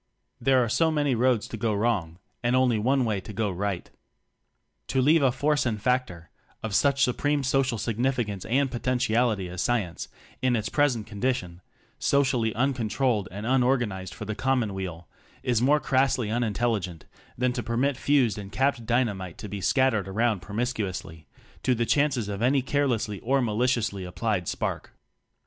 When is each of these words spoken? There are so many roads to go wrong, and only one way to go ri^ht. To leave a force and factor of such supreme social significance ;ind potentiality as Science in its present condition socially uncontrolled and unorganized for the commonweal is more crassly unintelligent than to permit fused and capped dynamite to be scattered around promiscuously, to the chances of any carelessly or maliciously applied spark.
There 0.39 0.63
are 0.63 0.67
so 0.67 0.89
many 0.89 1.13
roads 1.13 1.47
to 1.49 1.57
go 1.57 1.75
wrong, 1.75 2.17
and 2.41 2.55
only 2.55 2.79
one 2.79 3.05
way 3.05 3.21
to 3.21 3.31
go 3.31 3.53
ri^ht. 3.53 3.89
To 4.87 4.99
leave 4.99 5.21
a 5.21 5.31
force 5.31 5.63
and 5.63 5.79
factor 5.79 6.31
of 6.63 6.73
such 6.73 7.03
supreme 7.03 7.43
social 7.43 7.77
significance 7.77 8.43
;ind 8.43 8.71
potentiality 8.71 9.47
as 9.47 9.61
Science 9.61 10.07
in 10.41 10.55
its 10.55 10.69
present 10.69 11.05
condition 11.05 11.61
socially 11.99 12.51
uncontrolled 12.55 13.27
and 13.29 13.45
unorganized 13.45 14.15
for 14.15 14.25
the 14.25 14.33
commonweal 14.33 15.07
is 15.43 15.61
more 15.61 15.79
crassly 15.79 16.31
unintelligent 16.31 17.05
than 17.37 17.53
to 17.53 17.61
permit 17.61 17.95
fused 17.95 18.39
and 18.39 18.51
capped 18.51 18.87
dynamite 18.87 19.37
to 19.37 19.47
be 19.47 19.61
scattered 19.61 20.07
around 20.07 20.41
promiscuously, 20.41 21.27
to 21.61 21.75
the 21.75 21.85
chances 21.85 22.27
of 22.27 22.41
any 22.41 22.63
carelessly 22.63 23.19
or 23.19 23.39
maliciously 23.39 24.03
applied 24.03 24.47
spark. 24.47 24.95